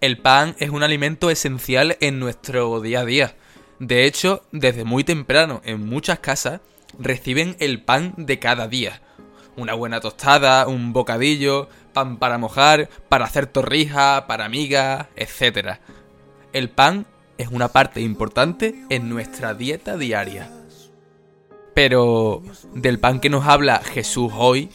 El 0.00 0.16
pan 0.16 0.56
es 0.58 0.70
un 0.70 0.82
alimento 0.82 1.28
esencial 1.28 1.98
en 2.00 2.18
nuestro 2.18 2.80
día 2.80 3.00
a 3.00 3.04
día. 3.04 3.34
De 3.80 4.06
hecho, 4.06 4.42
desde 4.50 4.84
muy 4.84 5.04
temprano 5.04 5.60
en 5.62 5.86
muchas 5.86 6.20
casas 6.20 6.62
reciben 6.98 7.54
el 7.58 7.82
pan 7.82 8.14
de 8.16 8.38
cada 8.38 8.66
día. 8.66 9.02
Una 9.56 9.74
buena 9.74 10.00
tostada, 10.00 10.66
un 10.68 10.94
bocadillo, 10.94 11.68
pan 11.92 12.16
para 12.16 12.38
mojar, 12.38 12.88
para 13.10 13.26
hacer 13.26 13.46
torrijas, 13.46 14.22
para 14.22 14.48
migas, 14.48 15.08
etc. 15.16 15.80
El 16.54 16.70
pan 16.70 17.04
es 17.36 17.48
una 17.48 17.68
parte 17.68 18.00
importante 18.00 18.74
en 18.88 19.10
nuestra 19.10 19.52
dieta 19.52 19.98
diaria. 19.98 20.50
Pero 21.74 22.42
del 22.72 22.98
pan 22.98 23.20
que 23.20 23.28
nos 23.28 23.46
habla 23.46 23.82
Jesús 23.84 24.32
hoy 24.34 24.70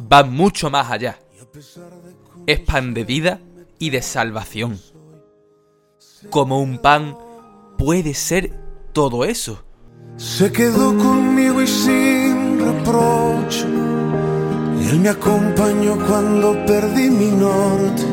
va 0.00 0.22
mucho 0.22 0.70
más 0.70 0.88
allá. 0.88 1.18
Es 2.46 2.60
pan 2.60 2.94
de 2.94 3.02
vida 3.02 3.40
y 3.82 3.90
de 3.90 4.00
salvación. 4.00 4.78
Como 6.30 6.62
un 6.62 6.78
pan 6.78 7.18
puede 7.76 8.14
ser 8.14 8.52
todo 8.92 9.24
eso. 9.24 9.64
Se 10.16 10.52
quedó 10.52 10.96
conmigo 10.96 11.60
y 11.60 11.66
sin 11.66 12.60
reproche. 12.60 13.64
Él 14.88 15.00
me 15.00 15.08
acompañó 15.08 15.96
cuando 16.06 16.64
perdí 16.64 17.10
mi 17.10 17.32
norte. 17.32 18.04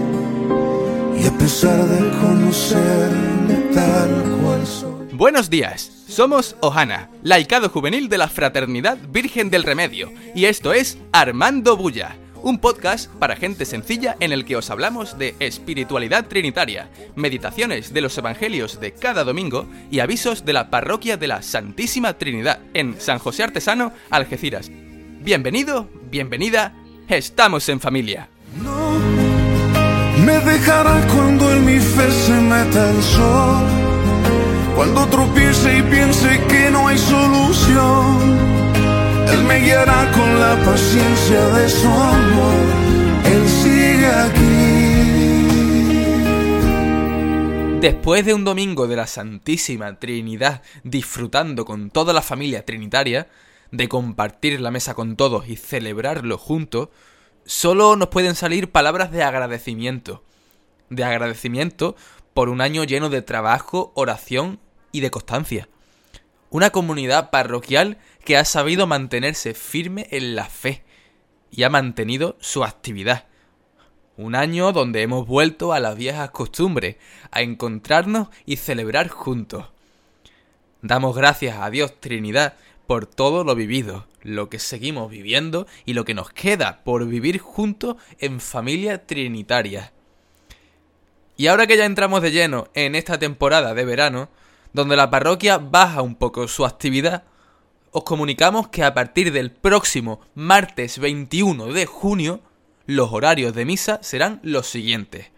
Y 1.21 1.27
a 1.27 1.37
pesar 1.37 1.85
de 1.85 2.17
conocerme 2.17 3.53
tal 3.71 4.39
cual 4.41 4.65
soy. 4.65 4.89
Buenos 5.13 5.51
días, 5.51 6.03
somos 6.07 6.55
Ohana, 6.61 7.11
laicado 7.21 7.69
juvenil 7.69 8.09
de 8.09 8.17
la 8.17 8.27
Fraternidad 8.27 8.97
Virgen 9.11 9.51
del 9.51 9.61
Remedio, 9.61 10.11
y 10.33 10.45
esto 10.45 10.73
es 10.73 10.97
Armando 11.11 11.77
Bulla 11.77 12.15
un 12.43 12.59
podcast 12.59 13.11
para 13.15 13.35
gente 13.35 13.65
sencilla 13.65 14.15
en 14.19 14.31
el 14.31 14.45
que 14.45 14.55
os 14.55 14.69
hablamos 14.69 15.17
de 15.17 15.35
espiritualidad 15.39 16.27
trinitaria, 16.27 16.89
meditaciones 17.15 17.93
de 17.93 18.01
los 18.01 18.17
evangelios 18.17 18.79
de 18.79 18.93
cada 18.93 19.23
domingo 19.23 19.67
y 19.91 19.99
avisos 19.99 20.45
de 20.45 20.53
la 20.53 20.69
parroquia 20.69 21.17
de 21.17 21.27
la 21.27 21.41
Santísima 21.41 22.17
Trinidad 22.17 22.59
en 22.73 22.99
San 22.99 23.19
José 23.19 23.43
Artesano, 23.43 23.93
Algeciras. 24.09 24.69
Bienvenido, 25.21 25.89
bienvenida, 26.09 26.73
estamos 27.07 27.67
en 27.69 27.79
familia. 27.79 28.29
No 28.61 28.97
me 30.25 30.39
dejará 30.39 31.05
cuando 31.07 31.51
en 31.51 31.65
mi 31.65 31.79
fe 31.79 32.11
se 32.11 32.33
meta 32.33 32.91
el 32.91 33.03
sol, 33.03 33.65
cuando 34.75 35.07
tropiece 35.07 35.77
y 35.77 35.81
piense 35.83 36.41
que 36.47 36.71
no 36.71 36.87
hay 36.87 36.97
solución 36.97 38.48
con 39.85 40.39
la 40.39 40.57
paciencia 40.65 41.47
de 41.49 41.69
su 41.69 41.87
amor. 41.87 42.55
Él 43.25 43.47
sigue 43.47 44.07
aquí. 44.07 44.89
Después 47.79 48.25
de 48.25 48.33
un 48.33 48.43
domingo 48.43 48.87
de 48.87 48.97
la 48.97 49.07
Santísima 49.07 49.97
Trinidad 49.97 50.63
disfrutando 50.83 51.63
con 51.63 51.91
toda 51.91 52.11
la 52.11 52.21
familia 52.21 52.65
trinitaria, 52.65 53.29
de 53.71 53.87
compartir 53.87 54.59
la 54.59 54.71
mesa 54.71 54.95
con 54.95 55.15
todos 55.15 55.47
y 55.47 55.55
celebrarlo 55.55 56.37
juntos, 56.37 56.89
solo 57.45 57.95
nos 57.95 58.09
pueden 58.09 58.35
salir 58.35 58.71
palabras 58.71 59.11
de 59.11 59.23
agradecimiento. 59.23 60.23
De 60.89 61.05
agradecimiento 61.05 61.95
por 62.33 62.49
un 62.49 62.59
año 62.59 62.83
lleno 62.83 63.09
de 63.09 63.21
trabajo, 63.21 63.93
oración 63.95 64.59
y 64.91 64.99
de 64.99 65.11
constancia. 65.11 65.69
Una 66.49 66.71
comunidad 66.71 67.29
parroquial 67.29 67.97
que 68.25 68.37
ha 68.37 68.45
sabido 68.45 68.87
mantenerse 68.87 69.53
firme 69.53 70.07
en 70.11 70.35
la 70.35 70.45
fe 70.45 70.83
y 71.51 71.63
ha 71.63 71.69
mantenido 71.69 72.37
su 72.39 72.63
actividad. 72.63 73.25
Un 74.17 74.35
año 74.35 74.71
donde 74.71 75.01
hemos 75.01 75.27
vuelto 75.27 75.73
a 75.73 75.79
las 75.79 75.95
viejas 75.95 76.31
costumbres, 76.31 76.97
a 77.31 77.41
encontrarnos 77.41 78.29
y 78.45 78.57
celebrar 78.57 79.09
juntos. 79.09 79.65
Damos 80.81 81.15
gracias 81.15 81.57
a 81.59 81.69
Dios 81.69 81.99
Trinidad 81.99 82.55
por 82.87 83.05
todo 83.05 83.43
lo 83.43 83.53
vivido, 83.53 84.07
lo 84.23 84.49
que 84.49 84.57
seguimos 84.59 85.11
viviendo 85.11 85.67
y 85.85 85.93
lo 85.93 86.05
que 86.05 86.15
nos 86.15 86.31
queda 86.31 86.83
por 86.83 87.05
vivir 87.05 87.39
juntos 87.39 87.97
en 88.17 88.39
familia 88.39 89.05
trinitaria. 89.05 89.93
Y 91.37 91.47
ahora 91.47 91.67
que 91.67 91.77
ya 91.77 91.85
entramos 91.85 92.21
de 92.21 92.31
lleno 92.31 92.67
en 92.73 92.95
esta 92.95 93.19
temporada 93.19 93.73
de 93.73 93.85
verano, 93.85 94.29
donde 94.73 94.95
la 94.95 95.09
parroquia 95.09 95.57
baja 95.57 96.01
un 96.01 96.15
poco 96.15 96.47
su 96.47 96.65
actividad, 96.65 97.23
os 97.91 98.03
comunicamos 98.03 98.67
que 98.67 98.83
a 98.83 98.93
partir 98.93 99.31
del 99.31 99.51
próximo 99.51 100.21
martes 100.35 100.99
21 100.99 101.73
de 101.73 101.85
junio, 101.85 102.41
los 102.85 103.11
horarios 103.11 103.53
de 103.53 103.65
misa 103.65 103.99
serán 104.01 104.39
los 104.43 104.67
siguientes. 104.67 105.31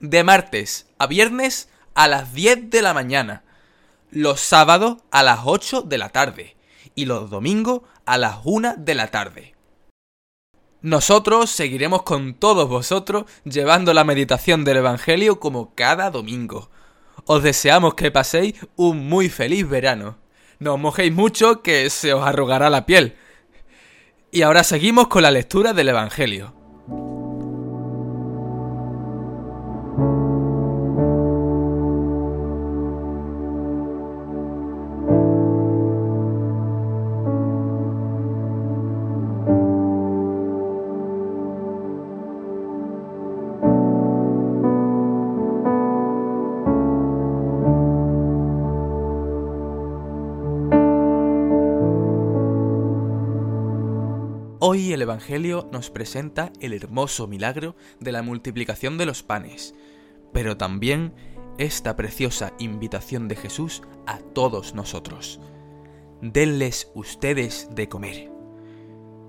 De 0.00 0.24
martes 0.24 0.86
a 0.98 1.06
viernes 1.06 1.68
a 1.94 2.08
las 2.08 2.32
10 2.32 2.70
de 2.70 2.82
la 2.82 2.94
mañana, 2.94 3.44
los 4.10 4.40
sábados 4.40 4.98
a 5.10 5.22
las 5.22 5.40
8 5.44 5.82
de 5.82 5.98
la 5.98 6.10
tarde 6.10 6.56
y 6.94 7.06
los 7.06 7.30
domingos 7.30 7.82
a 8.04 8.18
las 8.18 8.38
1 8.44 8.76
de 8.78 8.94
la 8.94 9.08
tarde. 9.08 9.54
Nosotros 10.82 11.50
seguiremos 11.50 12.02
con 12.02 12.34
todos 12.34 12.68
vosotros 12.68 13.24
llevando 13.44 13.94
la 13.94 14.04
meditación 14.04 14.64
del 14.64 14.78
Evangelio 14.78 15.38
como 15.38 15.74
cada 15.74 16.10
domingo. 16.10 16.70
Os 17.26 17.42
deseamos 17.42 17.94
que 17.94 18.10
paséis 18.10 18.54
un 18.76 19.08
muy 19.08 19.28
feliz 19.28 19.68
verano. 19.68 20.18
No 20.58 20.74
os 20.74 20.80
mojéis 20.80 21.12
mucho 21.12 21.62
que 21.62 21.88
se 21.90 22.12
os 22.12 22.24
arrugará 22.24 22.70
la 22.70 22.86
piel. 22.86 23.16
Y 24.30 24.42
ahora 24.42 24.64
seguimos 24.64 25.08
con 25.08 25.22
la 25.22 25.30
lectura 25.30 25.72
del 25.72 25.90
Evangelio. 25.90 26.61
Hoy 54.64 54.92
el 54.92 55.02
Evangelio 55.02 55.68
nos 55.72 55.90
presenta 55.90 56.52
el 56.60 56.72
hermoso 56.72 57.26
milagro 57.26 57.74
de 57.98 58.12
la 58.12 58.22
multiplicación 58.22 58.96
de 58.96 59.06
los 59.06 59.24
panes, 59.24 59.74
pero 60.32 60.56
también 60.56 61.14
esta 61.58 61.96
preciosa 61.96 62.52
invitación 62.60 63.26
de 63.26 63.34
Jesús 63.34 63.82
a 64.06 64.18
todos 64.18 64.72
nosotros. 64.72 65.40
Denles 66.20 66.92
ustedes 66.94 67.70
de 67.74 67.88
comer. 67.88 68.30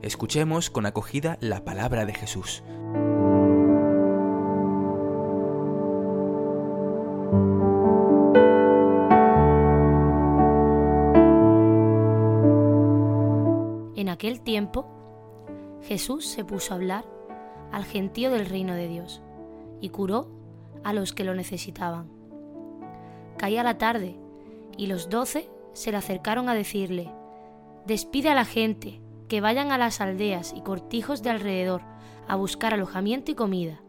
Escuchemos 0.04 0.70
con 0.70 0.86
acogida 0.86 1.40
la 1.42 1.66
palabra 1.66 2.06
de 2.06 2.14
Jesús. 2.14 2.62
En 13.96 14.10
aquel 14.10 14.42
tiempo, 14.42 15.03
Jesús 15.84 16.26
se 16.26 16.46
puso 16.46 16.74
a 16.74 16.78
hablar 16.78 17.06
al 17.72 17.86
gentío 17.86 18.32
del 18.32 18.46
reino 18.46 18.74
de 18.74 18.88
Dios 18.88 19.22
y 19.82 19.90
curó 19.90 20.30
a 20.84 20.94
los 20.94 21.14
que 21.14 21.24
lo 21.24 21.36
necesitaban. 21.36 22.08
Caía 23.38 23.64
la 23.64 23.78
tarde 23.78 24.16
y 24.78 24.88
los 24.88 25.10
doce 25.10 25.50
se 25.74 25.92
le 25.92 25.98
acercaron 25.98 26.50
a 26.50 26.54
decirle, 26.54 27.10
despide 27.86 28.30
a 28.30 28.36
la 28.36 28.46
gente, 28.46 29.02
que 29.28 29.42
vayan 29.42 29.72
a 29.72 29.78
las 29.78 30.00
aldeas 30.00 30.54
y 30.56 30.62
cortijos 30.62 31.24
de 31.24 31.32
alrededor 31.32 31.82
a 32.28 32.36
buscar 32.36 32.74
alojamiento 32.74 33.32
y 33.32 33.36
comida, 33.36 33.82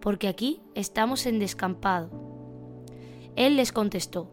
porque 0.00 0.28
aquí 0.28 0.60
estamos 0.74 1.26
en 1.26 1.38
descampado. 1.38 2.10
Él 3.36 3.56
les 3.56 3.72
contestó, 3.72 4.30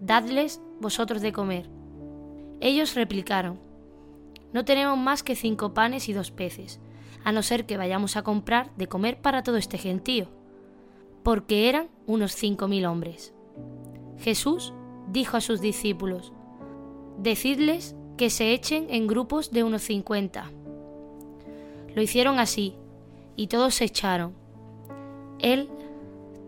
dadles 0.00 0.60
vosotros 0.80 1.20
de 1.20 1.32
comer. 1.32 1.68
Ellos 2.60 2.94
replicaron, 2.94 3.58
no 4.52 4.64
tenemos 4.64 4.98
más 4.98 5.22
que 5.22 5.36
cinco 5.36 5.74
panes 5.74 6.08
y 6.08 6.12
dos 6.12 6.30
peces, 6.30 6.80
a 7.24 7.32
no 7.32 7.42
ser 7.42 7.66
que 7.66 7.76
vayamos 7.76 8.16
a 8.16 8.22
comprar 8.22 8.74
de 8.76 8.86
comer 8.86 9.20
para 9.20 9.42
todo 9.42 9.56
este 9.56 9.78
gentío, 9.78 10.28
porque 11.22 11.68
eran 11.68 11.88
unos 12.06 12.32
cinco 12.32 12.68
mil 12.68 12.86
hombres. 12.86 13.34
Jesús 14.18 14.72
dijo 15.10 15.36
a 15.36 15.40
sus 15.40 15.60
discípulos, 15.60 16.32
Decidles 17.18 17.96
que 18.16 18.30
se 18.30 18.52
echen 18.52 18.86
en 18.90 19.06
grupos 19.06 19.50
de 19.50 19.64
unos 19.64 19.82
cincuenta. 19.82 20.50
Lo 21.94 22.02
hicieron 22.02 22.38
así, 22.38 22.76
y 23.36 23.48
todos 23.48 23.74
se 23.76 23.84
echaron. 23.84 24.34
Él, 25.38 25.68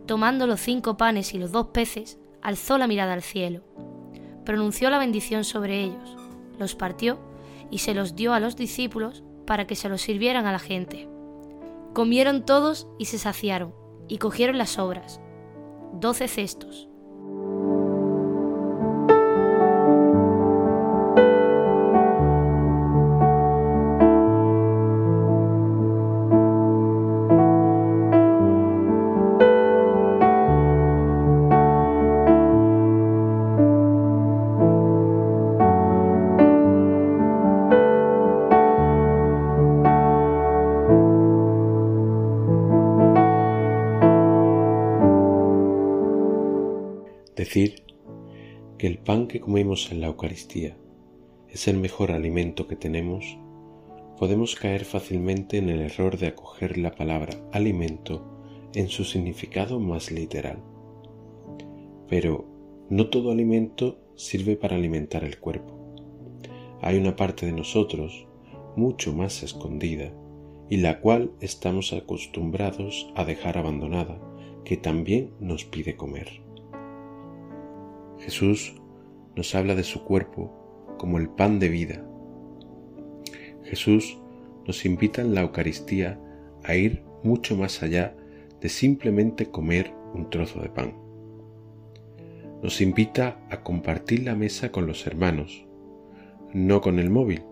tomando 0.06 0.46
los 0.46 0.60
cinco 0.60 0.96
panes 0.96 1.34
y 1.34 1.38
los 1.38 1.52
dos 1.52 1.68
peces, 1.68 2.18
alzó 2.42 2.78
la 2.78 2.86
mirada 2.86 3.12
al 3.12 3.22
cielo, 3.22 3.62
pronunció 4.44 4.90
la 4.90 4.98
bendición 4.98 5.44
sobre 5.44 5.82
ellos, 5.82 6.16
los 6.58 6.74
partió 6.74 7.18
y 7.70 7.78
se 7.78 7.94
los 7.94 8.14
dio 8.14 8.34
a 8.34 8.40
los 8.40 8.56
discípulos 8.56 9.24
para 9.46 9.66
que 9.66 9.76
se 9.76 9.88
los 9.88 10.02
sirvieran 10.02 10.46
a 10.46 10.52
la 10.52 10.58
gente. 10.58 11.08
Comieron 11.94 12.44
todos 12.44 12.86
y 12.98 13.06
se 13.06 13.18
saciaron, 13.18 13.74
y 14.08 14.18
cogieron 14.18 14.58
las 14.58 14.70
sobras, 14.70 15.20
doce 15.94 16.28
cestos. 16.28 16.89
Decir 47.36 47.84
que 48.78 48.86
el 48.86 48.98
pan 48.98 49.28
que 49.28 49.40
comemos 49.40 49.92
en 49.92 50.00
la 50.00 50.08
Eucaristía 50.08 50.76
es 51.48 51.68
el 51.68 51.76
mejor 51.78 52.12
alimento 52.12 52.66
que 52.66 52.76
tenemos, 52.76 53.38
podemos 54.18 54.56
caer 54.56 54.84
fácilmente 54.84 55.58
en 55.58 55.68
el 55.68 55.80
error 55.80 56.18
de 56.18 56.28
acoger 56.28 56.78
la 56.78 56.94
palabra 56.94 57.34
alimento 57.52 58.40
en 58.74 58.88
su 58.88 59.04
significado 59.04 59.80
más 59.80 60.10
literal. 60.10 60.62
Pero 62.08 62.46
no 62.88 63.08
todo 63.08 63.30
alimento 63.30 63.98
sirve 64.16 64.56
para 64.56 64.76
alimentar 64.76 65.24
el 65.24 65.38
cuerpo. 65.38 65.78
Hay 66.82 66.98
una 66.98 67.16
parte 67.16 67.46
de 67.46 67.52
nosotros 67.52 68.26
mucho 68.76 69.12
más 69.12 69.42
escondida 69.42 70.12
y 70.68 70.78
la 70.78 71.00
cual 71.00 71.32
estamos 71.40 71.92
acostumbrados 71.92 73.12
a 73.16 73.24
dejar 73.24 73.58
abandonada, 73.58 74.20
que 74.64 74.76
también 74.76 75.32
nos 75.40 75.64
pide 75.64 75.96
comer. 75.96 76.49
Jesús 78.20 78.74
nos 79.34 79.54
habla 79.54 79.74
de 79.74 79.82
su 79.82 80.04
cuerpo 80.04 80.94
como 80.98 81.18
el 81.18 81.30
pan 81.30 81.58
de 81.58 81.70
vida. 81.70 82.04
Jesús 83.64 84.18
nos 84.66 84.84
invita 84.84 85.22
en 85.22 85.34
la 85.34 85.40
Eucaristía 85.40 86.20
a 86.64 86.74
ir 86.74 87.02
mucho 87.22 87.56
más 87.56 87.82
allá 87.82 88.14
de 88.60 88.68
simplemente 88.68 89.46
comer 89.50 89.94
un 90.12 90.28
trozo 90.28 90.60
de 90.60 90.68
pan. 90.68 90.94
Nos 92.62 92.82
invita 92.82 93.40
a 93.48 93.62
compartir 93.62 94.24
la 94.24 94.34
mesa 94.34 94.70
con 94.70 94.86
los 94.86 95.06
hermanos, 95.06 95.66
no 96.52 96.82
con 96.82 96.98
el 96.98 97.08
móvil, 97.08 97.42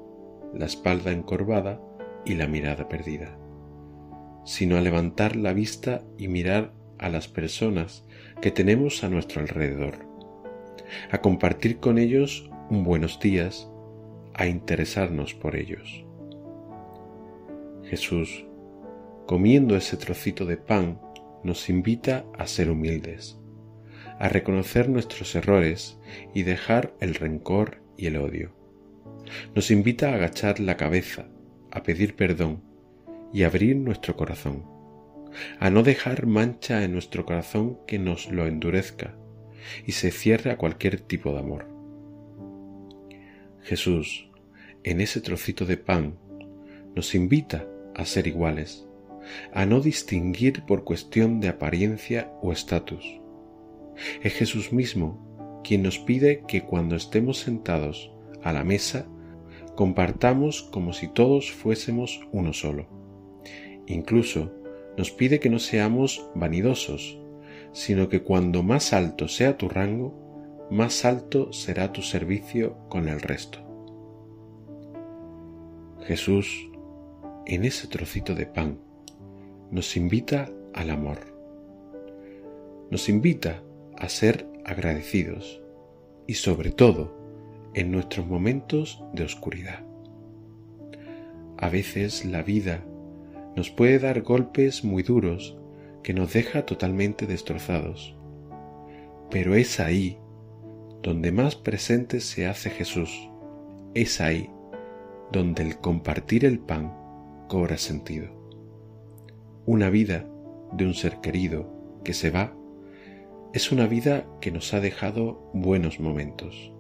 la 0.53 0.67
espalda 0.67 1.13
encorvada 1.13 1.81
y 2.27 2.35
la 2.35 2.47
mirada 2.47 2.89
perdida, 2.89 3.39
sino 4.45 4.77
a 4.77 4.83
levantar 4.83 5.37
la 5.37 5.55
vista 5.55 6.03
y 6.19 6.29
mirar 6.29 6.75
a 6.99 7.09
las 7.09 7.27
personas 7.27 8.05
que 8.43 8.51
tenemos 8.51 9.03
a 9.03 9.09
nuestro 9.09 9.41
alrededor 9.41 10.09
a 11.11 11.19
compartir 11.19 11.79
con 11.79 11.99
ellos 11.99 12.51
un 12.71 12.85
buenos 12.85 13.19
días, 13.21 13.69
a 14.35 14.47
interesarnos 14.47 15.35
por 15.35 15.57
ellos. 15.57 16.05
Jesús, 17.85 18.45
comiendo 19.27 19.77
ese 19.77 19.97
trocito 19.97 20.45
de 20.45 20.57
pan, 20.57 21.01
nos 21.43 21.69
invita 21.69 22.25
a 22.37 22.47
ser 22.47 22.71
humildes, 22.71 23.39
a 24.19 24.29
reconocer 24.29 24.89
nuestros 24.89 25.35
errores 25.35 25.99
y 26.35 26.43
dejar 26.43 26.95
el 27.01 27.15
rencor 27.15 27.83
y 27.97 28.07
el 28.07 28.17
odio. 28.17 28.55
Nos 29.55 29.71
invita 29.71 30.11
a 30.11 30.15
agachar 30.15 30.61
la 30.61 30.77
cabeza, 30.77 31.29
a 31.71 31.83
pedir 31.83 32.17
perdón 32.17 32.63
y 33.33 33.45
abrir 33.45 33.77
nuestro 33.77 34.17
corazón, 34.17 34.65
a 35.61 35.71
no 35.71 35.83
dejar 35.83 36.27
mancha 36.27 36.85
en 36.85 36.93
nuestro 36.93 37.25
corazón 37.25 37.79
que 37.87 37.99
nos 37.99 38.31
lo 38.31 38.47
endurezca 38.47 39.15
y 39.87 39.93
se 39.93 40.11
cierre 40.11 40.51
a 40.51 40.57
cualquier 40.57 41.01
tipo 41.01 41.33
de 41.33 41.39
amor. 41.39 41.67
Jesús, 43.63 44.31
en 44.85 45.01
ese 45.01 45.21
trocito 45.21 45.67
de 45.67 45.77
pan, 45.77 46.17
nos 46.95 47.15
invita 47.15 47.67
a 47.95 48.05
ser 48.05 48.27
iguales, 48.27 48.87
a 49.53 49.67
no 49.67 49.81
distinguir 49.81 50.63
por 50.63 50.85
cuestión 50.85 51.41
de 51.41 51.49
apariencia 51.49 52.33
o 52.41 52.53
estatus. 52.53 53.21
Es 54.23 54.33
Jesús 54.35 54.73
mismo 54.73 55.61
quien 55.65 55.83
nos 55.83 55.99
pide 55.99 56.45
que 56.47 56.63
cuando 56.63 56.97
estemos 56.97 57.39
sentados 57.39 58.13
a 58.43 58.53
la 58.53 58.65
mesa 58.65 59.07
compartamos 59.75 60.63
como 60.63 60.93
si 60.93 61.09
todos 61.09 61.53
fuésemos 61.53 62.27
uno 62.33 62.53
solo. 62.53 62.87
Incluso 63.87 64.53
nos 64.97 65.11
pide 65.11 65.41
que 65.41 65.51
no 65.51 65.59
seamos 65.59 66.29
vanidosos, 66.35 67.18
sino 67.73 68.09
que 68.09 68.23
cuando 68.23 68.63
más 68.63 68.93
alto 68.93 69.29
sea 69.29 69.57
tu 69.57 69.69
rango, 69.69 70.67
más 70.71 71.05
alto 71.05 71.53
será 71.53 71.93
tu 71.93 72.03
servicio 72.03 72.77
con 72.89 73.09
el 73.09 73.21
resto. 73.21 73.59
Jesús, 76.03 76.71
en 77.47 77.65
ese 77.65 77.87
trocito 77.87 78.35
de 78.35 78.47
pan, 78.47 78.79
nos 79.71 79.97
invita 79.97 80.51
al 80.75 80.91
amor. 80.91 81.19
Nos 82.91 83.09
invita 83.09 83.63
a 83.97 84.09
ser 84.09 84.47
agradecidos 84.65 85.63
y 86.27 86.35
sobre 86.35 86.71
todo 86.71 87.17
en 87.75 87.91
nuestros 87.91 88.27
momentos 88.27 89.03
de 89.13 89.25
oscuridad. 89.25 89.85
A 91.59 91.69
veces 91.69 92.25
la 92.25 92.43
vida 92.43 92.85
nos 93.57 93.71
puede 93.71 93.99
dar 93.99 94.23
golpes 94.23 94.85
muy 94.85 95.03
duros 95.03 95.59
que 96.09 96.15
nos 96.15 96.33
deja 96.33 96.65
totalmente 96.65 97.27
destrozados. 97.27 98.17
Pero 99.31 99.55
es 99.55 99.79
ahí 99.79 100.19
donde 101.03 101.33
más 101.33 101.55
presente 101.55 102.21
se 102.21 102.47
hace 102.47 102.71
Jesús. 102.71 103.29
Es 103.93 104.23
ahí 104.23 104.49
donde 105.31 105.65
el 105.65 105.77
compartir 105.77 106.47
el 106.47 106.61
pan 106.61 106.97
cobra 107.47 107.77
sentido. 107.77 108.33
Una 109.67 109.91
vida 109.91 110.27
de 110.73 110.87
un 110.87 110.95
ser 110.95 111.21
querido 111.21 112.01
que 112.05 112.15
se 112.15 112.31
va 112.31 112.57
es 113.53 113.71
una 113.71 113.87
vida 113.87 114.27
que 114.41 114.51
nos 114.51 114.73
ha 114.73 114.81
dejado 114.81 115.51
buenos 115.53 116.01
momentos, 116.01 116.73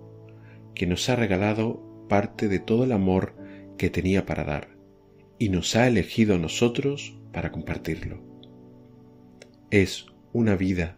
que 0.74 0.86
nos 0.86 1.06
ha 1.10 1.16
regalado 1.16 2.06
parte 2.08 2.48
de 2.48 2.60
todo 2.60 2.84
el 2.84 2.92
amor 2.92 3.36
que 3.76 3.90
tenía 3.90 4.24
para 4.24 4.44
dar 4.44 4.78
y 5.38 5.50
nos 5.50 5.76
ha 5.76 5.86
elegido 5.86 6.36
a 6.36 6.38
nosotros 6.38 7.20
para 7.30 7.52
compartirlo 7.52 8.27
es 9.70 10.06
una 10.32 10.56
vida 10.56 10.96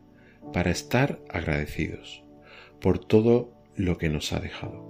para 0.52 0.70
estar 0.70 1.20
agradecidos 1.28 2.22
por 2.80 2.98
todo 2.98 3.52
lo 3.74 3.98
que 3.98 4.08
nos 4.08 4.32
ha 4.32 4.40
dejado. 4.40 4.88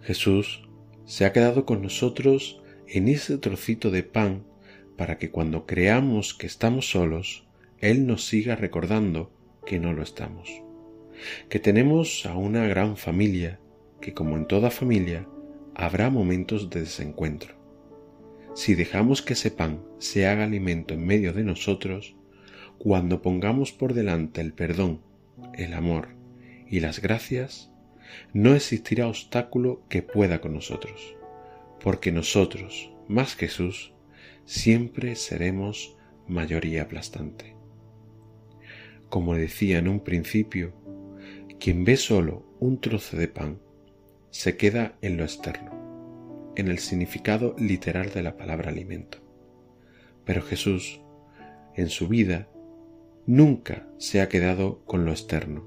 Jesús 0.00 0.68
se 1.04 1.24
ha 1.24 1.32
quedado 1.32 1.66
con 1.66 1.82
nosotros 1.82 2.62
en 2.86 3.08
ese 3.08 3.38
trocito 3.38 3.90
de 3.90 4.02
pan 4.02 4.44
para 4.96 5.18
que 5.18 5.30
cuando 5.30 5.66
creamos 5.66 6.34
que 6.34 6.46
estamos 6.46 6.90
solos, 6.90 7.46
Él 7.78 8.06
nos 8.06 8.26
siga 8.26 8.56
recordando 8.56 9.30
que 9.66 9.78
no 9.78 9.92
lo 9.92 10.02
estamos, 10.02 10.62
que 11.48 11.58
tenemos 11.58 12.24
a 12.26 12.34
una 12.36 12.66
gran 12.66 12.96
familia, 12.96 13.60
que 14.00 14.14
como 14.14 14.36
en 14.36 14.46
toda 14.46 14.70
familia, 14.70 15.26
habrá 15.74 16.10
momentos 16.10 16.70
de 16.70 16.80
desencuentro 16.80 17.59
si 18.54 18.74
dejamos 18.74 19.22
que 19.22 19.34
ese 19.34 19.50
pan 19.50 19.82
se 19.98 20.26
haga 20.26 20.44
alimento 20.44 20.94
en 20.94 21.06
medio 21.06 21.32
de 21.32 21.44
nosotros, 21.44 22.16
cuando 22.78 23.22
pongamos 23.22 23.72
por 23.72 23.94
delante 23.94 24.40
el 24.40 24.52
perdón, 24.52 25.02
el 25.54 25.74
amor 25.74 26.08
y 26.66 26.80
las 26.80 27.00
gracias, 27.00 27.70
no 28.32 28.54
existirá 28.54 29.06
obstáculo 29.06 29.82
que 29.88 30.02
pueda 30.02 30.40
con 30.40 30.54
nosotros, 30.54 31.16
porque 31.80 32.12
nosotros, 32.12 32.92
más 33.08 33.36
Jesús, 33.36 33.92
siempre 34.44 35.14
seremos 35.14 35.96
mayoría 36.26 36.82
aplastante. 36.82 37.54
Como 39.08 39.34
decía 39.34 39.78
en 39.78 39.88
un 39.88 40.00
principio, 40.00 40.74
quien 41.58 41.84
ve 41.84 41.96
solo 41.96 42.46
un 42.58 42.80
trozo 42.80 43.16
de 43.16 43.28
pan 43.28 43.60
se 44.30 44.56
queda 44.56 44.96
en 45.02 45.16
lo 45.16 45.24
externo 45.24 45.79
en 46.60 46.68
el 46.68 46.78
significado 46.78 47.56
literal 47.58 48.10
de 48.12 48.22
la 48.22 48.36
palabra 48.36 48.70
alimento. 48.70 49.18
Pero 50.24 50.42
Jesús, 50.42 51.00
en 51.74 51.88
su 51.88 52.06
vida, 52.06 52.48
nunca 53.26 53.88
se 53.98 54.20
ha 54.20 54.28
quedado 54.28 54.84
con 54.84 55.04
lo 55.04 55.10
externo. 55.10 55.64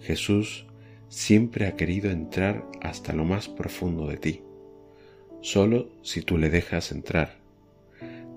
Jesús 0.00 0.66
siempre 1.08 1.66
ha 1.66 1.76
querido 1.76 2.10
entrar 2.10 2.66
hasta 2.80 3.12
lo 3.12 3.24
más 3.24 3.48
profundo 3.48 4.06
de 4.06 4.16
ti, 4.16 4.42
solo 5.40 5.90
si 6.02 6.22
tú 6.22 6.36
le 6.36 6.50
dejas 6.50 6.90
entrar. 6.90 7.40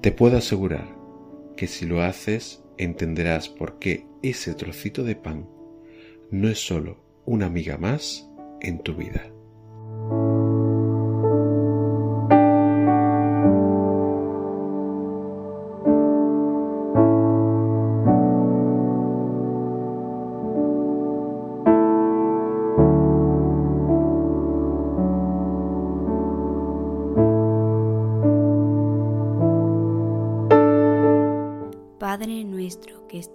Te 0.01 0.11
puedo 0.11 0.37
asegurar 0.37 0.95
que 1.57 1.67
si 1.67 1.85
lo 1.85 2.01
haces 2.01 2.63
entenderás 2.77 3.49
por 3.49 3.79
qué 3.79 4.05
ese 4.21 4.53
trocito 4.53 5.03
de 5.03 5.15
pan 5.15 5.49
no 6.29 6.49
es 6.49 6.59
solo 6.59 6.97
una 7.25 7.47
amiga 7.47 7.77
más 7.77 8.29
en 8.61 8.79
tu 8.79 8.95
vida. 8.95 9.34